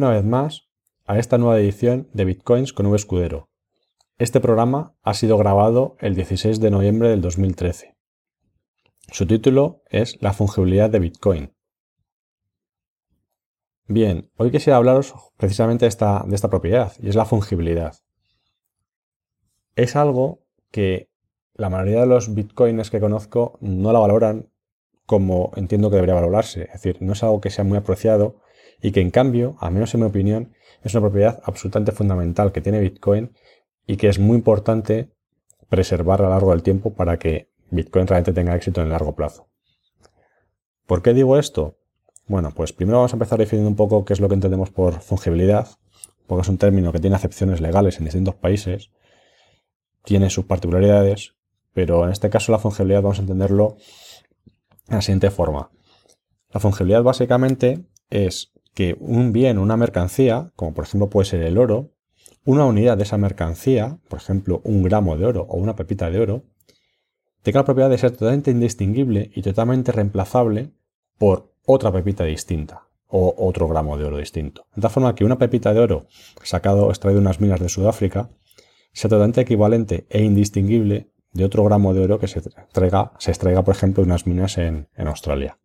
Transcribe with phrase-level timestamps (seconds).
[0.00, 0.66] Una vez más
[1.04, 3.50] a esta nueva edición de Bitcoins con V Escudero.
[4.16, 7.98] Este programa ha sido grabado el 16 de noviembre del 2013.
[9.12, 11.54] Su título es La fungibilidad de Bitcoin.
[13.88, 17.94] Bien, hoy quisiera hablaros precisamente de esta, de esta propiedad y es la fungibilidad.
[19.76, 21.10] Es algo que
[21.52, 24.50] la mayoría de los bitcoins que conozco no la valoran
[25.04, 26.62] como entiendo que debería valorarse.
[26.62, 28.40] Es decir, no es algo que sea muy apreciado
[28.82, 30.52] y que en cambio, al menos en mi opinión,
[30.82, 33.32] es una propiedad absolutamente fundamental que tiene Bitcoin
[33.86, 35.10] y que es muy importante
[35.68, 39.14] preservar a lo largo del tiempo para que Bitcoin realmente tenga éxito en el largo
[39.14, 39.48] plazo.
[40.86, 41.78] ¿Por qué digo esto?
[42.26, 45.00] Bueno, pues primero vamos a empezar definiendo un poco qué es lo que entendemos por
[45.00, 45.68] fungibilidad,
[46.26, 48.90] porque es un término que tiene acepciones legales en distintos países,
[50.04, 51.34] tiene sus particularidades,
[51.72, 53.76] pero en este caso la fungibilidad vamos a entenderlo
[54.88, 55.70] de la siguiente forma.
[56.50, 61.58] La fungibilidad básicamente es que un bien, una mercancía, como por ejemplo puede ser el
[61.58, 61.90] oro,
[62.44, 66.20] una unidad de esa mercancía, por ejemplo un gramo de oro o una pepita de
[66.20, 66.44] oro,
[67.42, 70.70] tenga la propiedad de ser totalmente indistinguible y totalmente reemplazable
[71.18, 74.66] por otra pepita distinta o otro gramo de oro distinto.
[74.74, 76.06] De tal forma que una pepita de oro
[76.42, 78.30] sacado o extraído de unas minas de Sudáfrica
[78.92, 83.62] sea totalmente equivalente e indistinguible de otro gramo de oro que se, extraiga, se extraiga,
[83.62, 85.59] por ejemplo, de unas minas en Australia.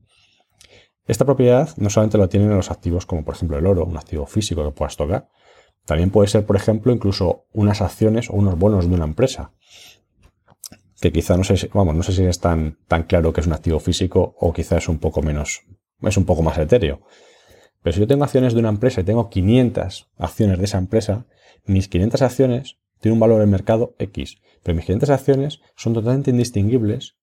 [1.08, 4.26] Esta propiedad no solamente lo tienen los activos como por ejemplo el oro, un activo
[4.26, 5.30] físico que puedas tocar,
[5.86, 9.52] también puede ser por ejemplo incluso unas acciones o unos bonos de una empresa,
[11.00, 13.48] que quizá no sé si, vamos, no sé si es tan, tan claro que es
[13.48, 15.62] un activo físico o quizá es un poco menos,
[16.02, 17.02] es un poco más etéreo.
[17.84, 21.28] Pero si yo tengo acciones de una empresa y tengo 500 acciones de esa empresa,
[21.66, 26.32] mis 500 acciones tienen un valor en mercado X, pero mis 500 acciones son totalmente
[26.32, 27.16] indistinguibles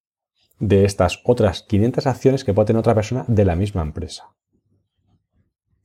[0.63, 4.29] de estas otras 500 acciones que puede tener otra persona de la misma empresa.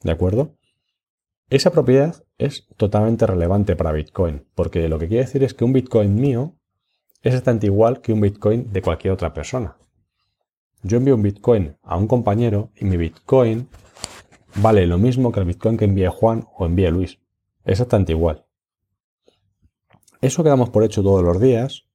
[0.03, 0.55] ¿De acuerdo?
[1.49, 5.73] Esa propiedad es totalmente relevante para Bitcoin, porque lo que quiere decir es que un
[5.73, 6.53] Bitcoin mío
[7.23, 9.77] es exactamente igual que un Bitcoin de cualquier otra persona.
[10.83, 13.67] Yo envío un Bitcoin a un compañero y mi Bitcoin
[14.61, 17.13] vale lo mismo que el Bitcoin que envíe Juan o envíe Luis.
[17.66, 18.45] Es exactamente igual.
[20.21, 21.87] Eso quedamos por hecho todos los días,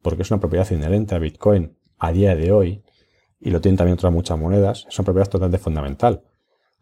[0.00, 2.82] porque es una propiedad inherente a Bitcoin a día de hoy,
[3.38, 6.24] y lo tienen también otras muchas monedas, es una propiedad totalmente fundamental.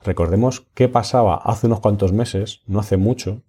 [0.02, 3.42] Recordemos qué pasaba hace unos cuantos meses, no hace mucho,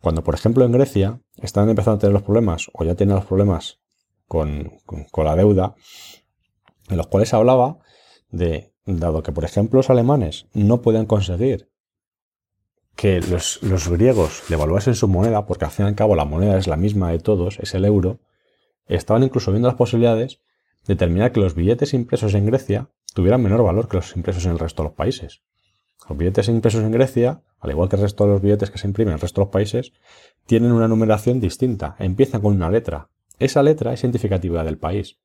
[0.00, 3.26] cuando por ejemplo en Grecia estaban empezando a tener los problemas, o ya tienen los
[3.26, 3.80] problemas
[4.26, 4.72] con,
[5.16, 5.74] la deuda,
[6.88, 7.78] en los cuales hablaba
[8.30, 11.70] de, dado que por ejemplo los alemanes no podían conseguir
[12.94, 16.56] que los, los griegos devaluasen su moneda, porque al fin y al cabo la moneda
[16.56, 18.20] es la misma de todos, es el euro,
[18.86, 20.40] estaban incluso viendo las posibilidades
[20.86, 24.58] determinar que los billetes impresos en Grecia tuvieran menor valor que los impresos en el
[24.58, 25.42] resto de los países.
[26.08, 28.86] Los billetes impresos en Grecia, al igual que el resto de los billetes que se
[28.86, 29.92] imprimen en el resto de los países,
[30.46, 33.08] tienen una numeración distinta, empiezan con una letra.
[33.38, 35.18] Esa letra es identificativa del país.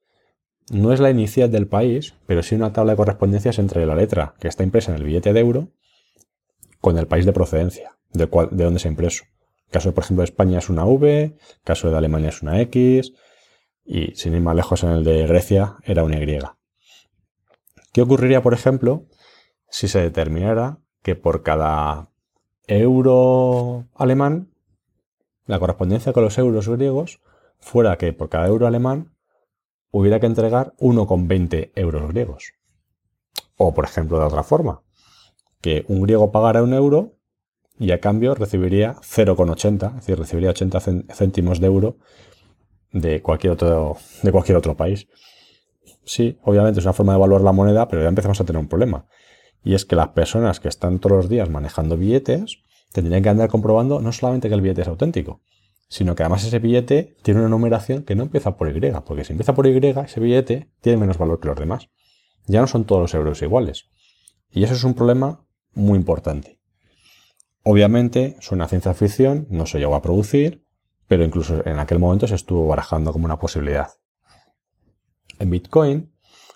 [0.70, 4.34] No es la inicial del país, pero sí una tabla de correspondencias entre la letra
[4.40, 5.68] que está impresa en el billete de euro
[6.80, 9.24] con el país de procedencia, de, cual, de donde se ha impreso.
[9.66, 11.34] El caso, por ejemplo, de España es una V, el
[11.64, 13.12] caso de Alemania es una X,
[13.84, 16.38] y sin ir más lejos en el de Grecia era una Y.
[17.92, 19.06] ¿Qué ocurriría, por ejemplo,
[19.68, 22.10] si se determinara que por cada
[22.66, 24.52] euro alemán,
[25.46, 27.20] la correspondencia con los euros griegos
[27.58, 29.14] fuera que por cada euro alemán
[29.90, 32.52] hubiera que entregar 1,20 euros griegos?
[33.56, 34.82] O, por ejemplo, de otra forma,
[35.60, 37.18] que un griego pagara un euro
[37.78, 40.80] y a cambio recibiría 0,80, es decir, recibiría 80
[41.14, 41.96] céntimos de euro
[42.92, 45.08] de cualquier otro, de cualquier otro país.
[46.04, 48.68] Sí, obviamente es una forma de evaluar la moneda, pero ya empezamos a tener un
[48.68, 49.06] problema.
[49.64, 52.58] Y es que las personas que están todos los días manejando billetes
[52.92, 55.40] tendrían que andar comprobando no solamente que el billete es auténtico,
[55.88, 59.32] sino que además ese billete tiene una numeración que no empieza por Y, porque si
[59.32, 61.88] empieza por Y, ese billete tiene menos valor que los demás.
[62.46, 63.88] Ya no son todos los euros iguales.
[64.50, 66.58] Y eso es un problema muy importante.
[67.62, 70.61] Obviamente, es una ciencia ficción, no se llegó a producir,
[71.12, 73.90] pero incluso en aquel momento se estuvo barajando como una posibilidad.
[75.38, 76.10] En Bitcoin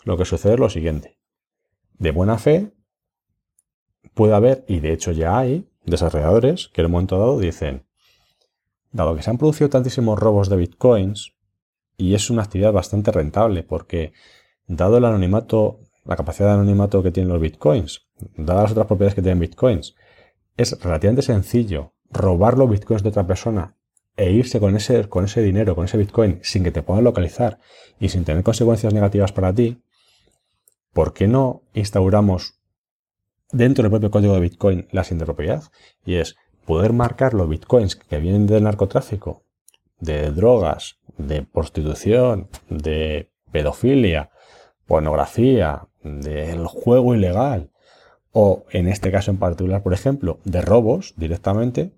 [0.05, 1.19] lo que sucede es lo siguiente.
[1.99, 2.73] De buena fe
[4.14, 7.87] puede haber, y de hecho ya hay, desarrolladores que en un momento dado dicen,
[8.93, 11.35] dado que se han producido tantísimos robos de bitcoins,
[11.99, 14.14] y es una actividad bastante rentable porque
[14.67, 18.08] dado el anonimato, la capacidad de anonimato que tienen los bitcoins,
[18.38, 19.97] dadas las otras propiedades que tienen bitcoins,
[20.56, 23.75] es relativamente sencillo robar los bitcoins de otra persona
[24.17, 27.59] e irse con ese, con ese dinero, con ese Bitcoin, sin que te puedan localizar
[28.01, 29.83] y sin tener consecuencias negativas para ti,
[30.93, 32.55] ¿por qué no instauramos
[33.53, 35.63] dentro del propio código de Bitcoin la siguiente propiedad
[36.05, 39.45] y es poder marcar los bitcoins que vienen del narcotráfico,
[40.01, 44.31] de drogas, de prostitución, de pedofilia,
[44.87, 47.71] pornografía, del juego ilegal
[48.33, 51.93] o en este caso en particular, por ejemplo, de robos directamente,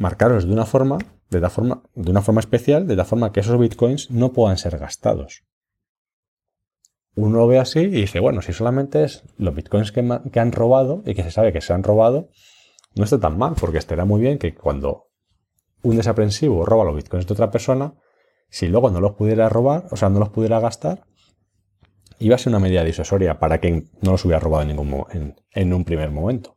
[0.00, 0.98] marcarlos de una forma,
[1.28, 4.78] de, forma, de una forma especial, de la forma que esos bitcoins no puedan ser
[4.78, 5.44] gastados.
[7.14, 10.52] Uno lo ve así y dice, bueno, si solamente es los bitcoins que, que han
[10.52, 12.30] robado y que se sabe que se han robado,
[12.94, 15.10] no está tan mal, porque estará muy bien que cuando
[15.82, 17.94] un desaprensivo roba los bitcoins de otra persona,
[18.48, 21.04] si luego no los pudiera robar, o sea, no los pudiera gastar,
[22.18, 25.72] iba a ser una medida disuasoria para que no los hubiera robado en, ningún, en,
[25.72, 26.56] un primer momento.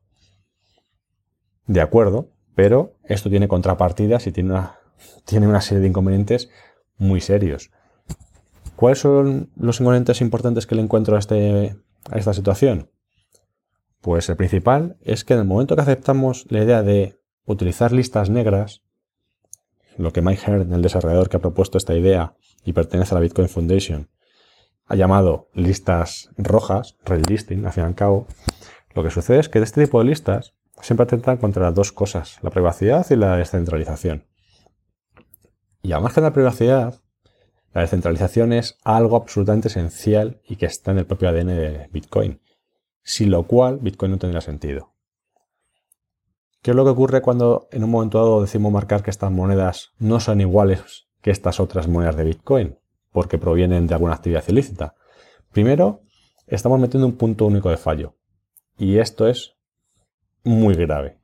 [1.65, 4.79] De acuerdo, pero esto tiene contrapartidas y tiene una,
[5.25, 6.49] tiene una serie de inconvenientes
[6.97, 7.71] muy serios.
[8.75, 11.75] ¿Cuáles son los inconvenientes importantes que le encuentro a, este,
[12.09, 12.89] a esta situación?
[14.01, 18.29] Pues el principal es que en el momento que aceptamos la idea de utilizar listas
[18.29, 18.83] negras,
[19.97, 22.35] lo que Mike Hearn, el desarrollador que ha propuesto esta idea
[22.65, 24.09] y pertenece a la Bitcoin Foundation,
[24.85, 28.27] ha llamado listas rojas, red listing, al fin y al cabo,
[28.93, 31.91] lo que sucede es que de este tipo de listas siempre atentan contra las dos
[31.91, 34.25] cosas, la privacidad y la descentralización.
[35.81, 37.01] Y además que la privacidad,
[37.73, 42.39] la descentralización es algo absolutamente esencial y que está en el propio ADN de Bitcoin
[43.03, 44.93] sin lo cual Bitcoin no tendría sentido.
[46.61, 49.91] ¿Qué es lo que ocurre cuando en un momento dado decimos marcar que estas monedas
[49.99, 52.79] no son iguales que estas otras monedas de Bitcoin,
[53.11, 54.95] porque provienen de alguna actividad ilícita?
[55.51, 56.01] Primero,
[56.47, 58.15] estamos metiendo un punto único de fallo,
[58.77, 59.52] y esto es
[60.43, 61.17] muy grave.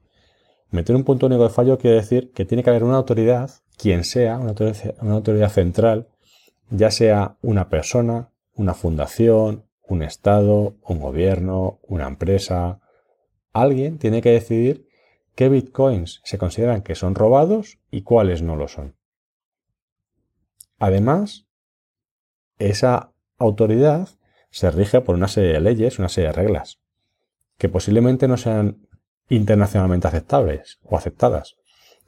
[0.71, 4.04] Meter un punto único de fallo quiere decir que tiene que haber una autoridad, quien
[4.04, 6.07] sea, una autoridad, una autoridad central,
[6.69, 12.81] ya sea una persona, una fundación, un Estado, un gobierno, una empresa.
[13.51, 14.88] Alguien tiene que decidir
[15.36, 18.95] qué bitcoins se consideran que son robados y cuáles no lo son.
[20.77, 21.48] Además,
[22.60, 24.10] esa autoridad
[24.51, 26.80] se rige por una serie de leyes, una serie de reglas,
[27.57, 28.88] que posiblemente no sean
[29.30, 31.56] internacionalmente aceptables o aceptadas.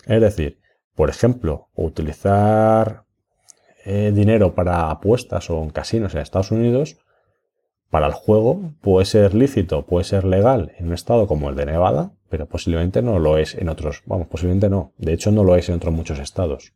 [0.06, 0.60] Es decir,
[0.96, 3.06] por ejemplo, utilizar
[3.86, 6.98] eh, dinero para apuestas o en casinos en Estados Unidos
[7.90, 11.66] para el juego puede ser lícito, puede ser legal en un estado como el de
[11.66, 15.56] Nevada, pero posiblemente no lo es en otros, vamos, posiblemente no, de hecho no lo
[15.56, 16.74] es en otros muchos estados.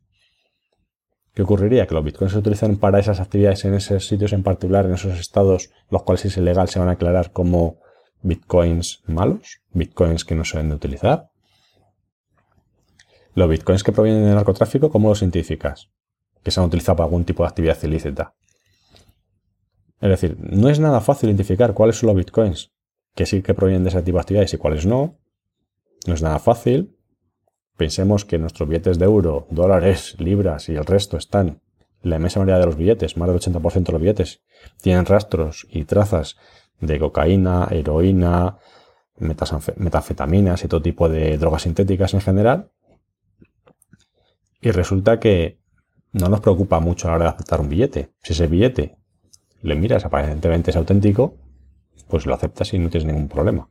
[1.32, 1.86] ¿Qué ocurriría?
[1.86, 5.18] Que los bitcoins se utilizan para esas actividades en esos sitios en particular, en esos
[5.18, 7.78] estados, los cuales es ilegal se van a aclarar como
[8.26, 11.30] bitcoins malos, bitcoins que no se deben de utilizar.
[13.34, 15.90] Los bitcoins que provienen del narcotráfico, ¿cómo los identificas?
[16.42, 18.34] Que se han utilizado para algún tipo de actividad ilícita.
[20.00, 22.72] Es decir, no es nada fácil identificar cuáles son los bitcoins
[23.14, 25.18] que sí que provienen de ese tipo de actividades y cuáles no.
[26.06, 26.96] No es nada fácil.
[27.76, 31.60] Pensemos que nuestros billetes de euro, dólares, libras y el resto están,
[32.02, 34.42] la inmensa mayoría de los billetes, más del 80% de los billetes,
[34.80, 36.36] tienen rastros y trazas
[36.80, 38.58] de cocaína, heroína,
[39.18, 42.70] metanfetaminas y todo tipo de drogas sintéticas en general.
[44.60, 45.60] Y resulta que
[46.12, 48.12] no nos preocupa mucho a la hora de aceptar un billete.
[48.22, 48.96] Si ese billete
[49.62, 51.36] le miras, aparentemente es auténtico,
[52.08, 53.68] pues lo aceptas y no tienes ningún problema.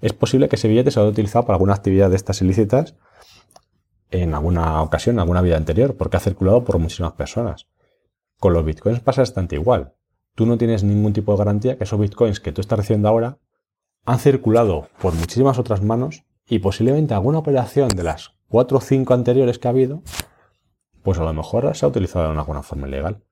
[0.00, 2.96] Es posible que ese billete se haya utilizado para alguna actividad de estas ilícitas
[4.10, 7.68] en alguna ocasión, en alguna vida anterior, porque ha circulado por muchísimas personas.
[8.38, 9.94] Con los bitcoins pasa bastante igual.
[10.34, 13.38] Tú no tienes ningún tipo de garantía que esos bitcoins que tú estás recibiendo ahora
[14.04, 19.14] han circulado por muchísimas otras manos y posiblemente alguna operación de las cuatro o cinco
[19.14, 20.02] anteriores que ha habido,
[21.02, 23.22] pues a lo mejor se ha utilizado de alguna forma ilegal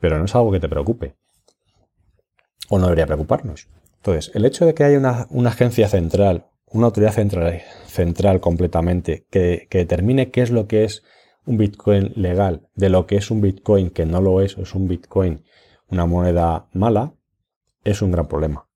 [0.00, 1.14] pero no es algo que te preocupe.
[2.68, 3.68] O no debería preocuparnos.
[3.96, 9.66] Entonces, el hecho de que haya una, agencia central, una autoridad central, central completamente, que,
[9.70, 11.02] que, determine qué es lo que es
[11.46, 14.74] un Bitcoin legal, de lo que es un Bitcoin que no lo es, o es
[14.74, 15.44] un Bitcoin,
[15.88, 17.14] una moneda mala,
[17.84, 18.68] es un gran problema.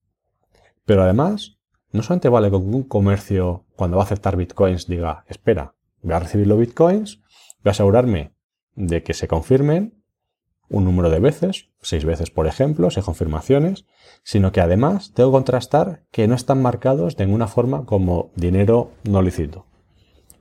[0.85, 1.59] Pero además,
[1.93, 6.21] no solamente vale con un comercio, cuando va a aceptar Bitcoins, diga, espera, voy a
[6.21, 7.19] recibir los Bitcoins,
[7.63, 8.35] voy a asegurarme
[8.75, 10.03] de que se confirmen
[10.69, 13.85] un número de veces, seis veces por ejemplo, seis confirmaciones,
[14.25, 18.93] sino que además tengo que contrastar que no están marcados de ninguna forma como dinero
[19.05, 19.67] no lícito.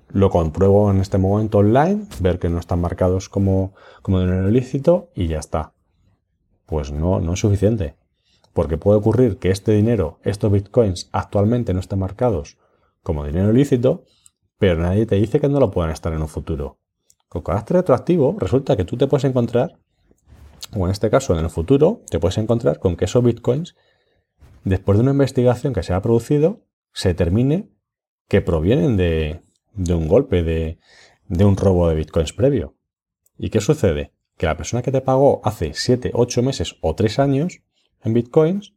[0.08, 5.10] Lo compruebo en este momento online, ver que no están marcados como, como dinero ilícito
[5.16, 5.74] y ya está.
[6.72, 7.98] Pues no, no es suficiente.
[8.54, 12.58] Porque puede ocurrir que este dinero, estos bitcoins, actualmente no estén marcados
[13.04, 14.06] como dinero ilícito,
[14.58, 16.78] pero nadie te dice que no lo puedan estar en un futuro.
[17.28, 19.80] Con carácter retroactivo, resulta que tú te puedes encontrar
[20.74, 23.76] o en este caso en el futuro, te puedes encontrar con que esos bitcoins
[24.64, 26.62] después de una investigación que se ha producido,
[26.94, 27.70] se determine
[28.30, 29.42] que provienen de,
[29.76, 30.80] un golpe, de,
[31.28, 32.78] de un robo de bitcoins previo.
[33.38, 34.14] ¿Y qué sucede?
[34.42, 37.62] Que la persona que te pagó hace 7, 8 meses o 3 años
[38.04, 38.74] en bitcoins,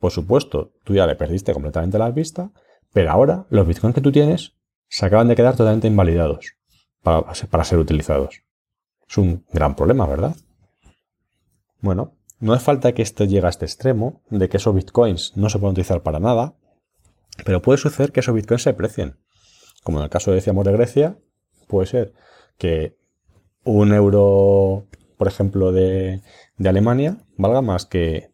[0.00, 2.50] por supuesto, tú ya le perdiste completamente la vista,
[2.92, 4.56] pero ahora los bitcoins que tú tienes
[4.88, 6.56] se acaban de quedar totalmente invalidados
[7.00, 8.42] para, para ser utilizados.
[9.08, 10.34] Es un gran problema, ¿verdad?
[11.80, 15.48] Bueno, no es falta que esto llegue a este extremo, de que esos bitcoins no
[15.48, 16.56] se pueden utilizar para nada,
[17.44, 19.16] pero puede suceder que esos bitcoins se aprecien.
[19.84, 21.18] Como en el caso decíamos de Grecia,
[21.68, 22.14] puede ser
[22.58, 23.00] que
[23.64, 26.20] un euro, por ejemplo, de,
[26.64, 28.30] Alemania valga más que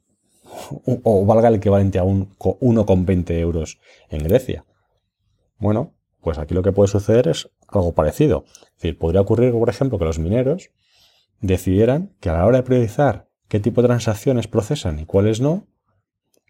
[0.85, 3.79] o valga el equivalente a un 1,20 euros
[4.11, 4.65] en Grecia.
[5.59, 8.45] Bueno, pues aquí lo que puede suceder es algo parecido.
[8.47, 10.71] Es decir, podría ocurrir, por ejemplo, que los mineros
[11.41, 15.67] decidieran que a la hora de priorizar qué tipo de transacciones procesan y cuáles no,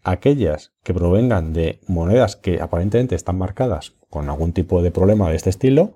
[0.03, 5.35] aquellas que provengan de monedas que aparentemente están marcadas con algún tipo de problema de
[5.35, 5.95] este estilo,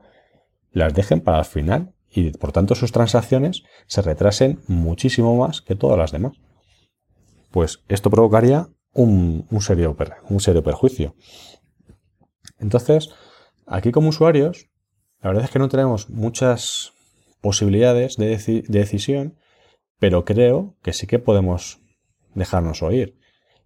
[0.72, 5.76] las dejen para el final y por tanto sus transacciones se retrasen muchísimo más que
[5.76, 6.34] todas las demás.
[7.52, 9.96] Pues esto provocaría un, serio,
[10.30, 11.16] un serio perjuicio.
[12.60, 13.10] Entonces,
[13.66, 14.70] aquí como usuarios,
[15.22, 16.94] la verdad es que no tenemos muchas
[17.42, 19.38] posibilidades de, de decisión,
[20.00, 21.80] pero creo que sí que podemos
[22.36, 23.18] dejarnos oír.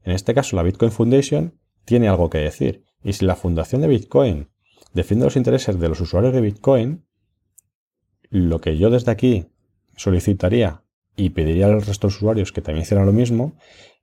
[0.03, 2.85] En este caso, la Bitcoin Foundation tiene algo que decir.
[3.03, 4.49] Y si la fundación de Bitcoin
[4.93, 7.06] defiende los intereses de los usuarios de Bitcoin,
[8.29, 9.47] lo que yo desde aquí
[9.95, 10.83] solicitaría
[11.15, 13.55] y pediría al resto de usuarios que también hicieran lo mismo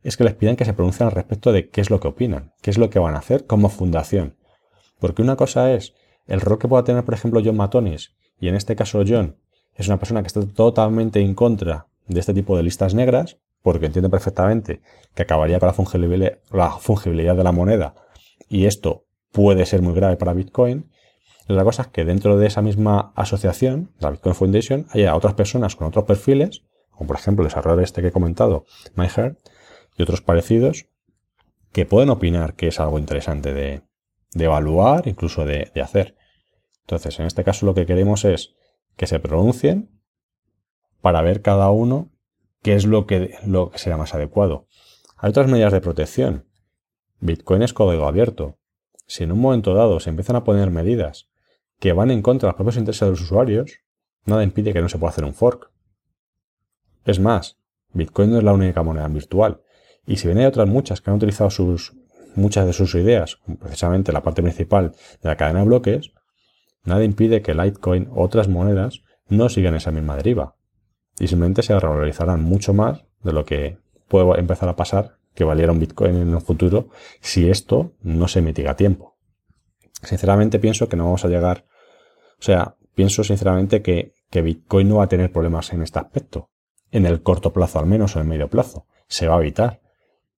[0.02, 2.52] es que les pidan que se pronuncien al respecto de qué es lo que opinan,
[2.60, 4.36] qué es lo que van a hacer como fundación.
[4.98, 5.94] Porque una cosa es
[6.26, 9.36] el rol que pueda tener, por ejemplo, John Matonis, y en este caso John
[9.74, 13.86] es una persona que está totalmente en contra de este tipo de listas negras, porque
[13.86, 14.82] entiende perfectamente
[15.14, 17.94] que acabaría con la fungibilidad, de la moneda
[18.48, 20.90] y esto puede ser muy grave para Bitcoin.
[21.46, 25.76] La cosa es que dentro de esa misma asociación, la Bitcoin Foundation, haya otras personas
[25.76, 29.38] con otros perfiles, como por ejemplo el desarrollador este que he comentado, MyHeart,
[29.96, 30.86] y otros parecidos,
[31.72, 33.82] que pueden opinar que es algo interesante de,
[34.34, 36.16] evaluar, incluso de, de hacer.
[36.80, 38.54] Entonces, en este caso lo que queremos es
[38.96, 39.90] que se pronuncien
[41.00, 42.10] para ver cada uno
[42.62, 44.66] qué es lo que, lo que será más adecuado.
[45.16, 46.48] Hay otras medidas de protección.
[47.20, 48.58] Bitcoin es código abierto.
[49.06, 51.28] Si en un momento dado se empiezan a poner medidas
[51.78, 53.80] que van en contra de los propios intereses de los usuarios,
[54.24, 55.70] nada impide que no se pueda hacer un fork.
[57.04, 57.58] Es más,
[57.92, 59.60] Bitcoin no es la única moneda virtual.
[60.06, 61.94] Y si bien hay otras muchas que han utilizado sus,
[62.34, 66.12] muchas de sus ideas, precisamente la parte principal de la cadena de bloques,
[66.84, 70.56] nada impide que Litecoin u otras monedas no sigan esa misma deriva
[71.18, 73.78] y simplemente se revalorizarán mucho más de lo que
[74.08, 76.88] puede empezar a pasar que valiera un Bitcoin en el futuro
[77.20, 79.13] si esto no se mitiga a tiempo.
[80.04, 81.64] Sinceramente pienso que no vamos a llegar,
[82.38, 86.50] o sea, pienso sinceramente que, que Bitcoin no va a tener problemas en este aspecto,
[86.90, 89.80] en el corto plazo al menos o en el medio plazo, se va a evitar,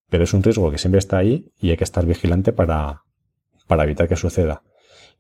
[0.09, 3.03] pero es un riesgo que siempre está ahí y hay que estar vigilante para,
[3.67, 4.63] para evitar que suceda.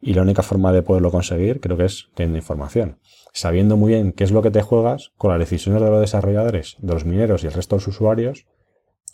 [0.01, 2.99] Y la única forma de poderlo conseguir creo que es teniendo información
[3.37, 6.77] sabiendo muy bien qué es lo que te juegas con las decisiones de los desarrolladores,
[6.79, 8.47] de los mineros y el resto de los usuarios,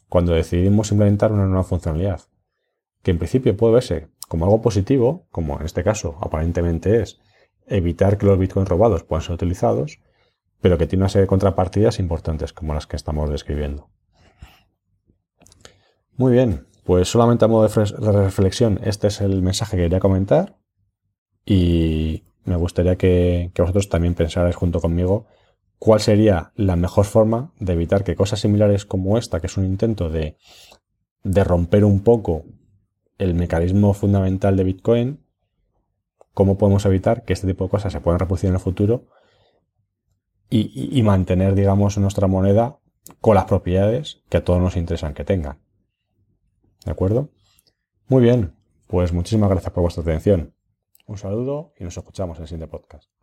[0.08, 2.20] cuando decidimos implementar una nueva funcionalidad,
[3.02, 7.20] que en principio puede verse como algo positivo, como en este caso aparentemente es
[7.66, 9.98] evitar que los bitcoins robados puedan ser utilizados,
[10.62, 13.90] pero que tiene una serie de contrapartidas importantes como las que estamos describiendo.
[16.16, 20.56] Muy bien, pues solamente a modo de reflexión, este es el mensaje que quería comentar
[21.44, 25.26] y me gustaría que, vosotros también pensarais junto conmigo
[25.78, 29.66] cuál sería la mejor forma de evitar que cosas similares como esta, que es un
[29.66, 30.38] intento de,
[31.22, 32.46] romper un poco
[33.22, 35.24] el mecanismo fundamental de Bitcoin,
[36.34, 39.06] cómo podemos evitar que este tipo de cosas se puedan reproducir en el futuro
[40.50, 42.78] y, mantener, digamos, nuestra moneda
[43.20, 45.58] con las propiedades que a todos nos interesan que tengan.
[46.84, 47.30] ¿De acuerdo?
[48.08, 48.54] Muy bien,
[48.86, 50.54] pues muchísimas gracias por vuestra atención.
[51.06, 53.21] Un saludo y nos escuchamos en el siguiente podcast.